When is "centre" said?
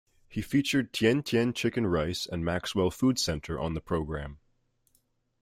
3.19-3.59